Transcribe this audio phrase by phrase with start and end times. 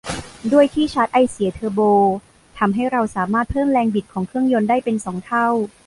[0.51, 1.79] ด้วยที่ชาร์จไอเสียเทอร์โบ
[2.59, 5.47] ทำให้เราสามารถเพิ่มแรงบิดของเครื่องยนต์ได้เป็นสองเท่า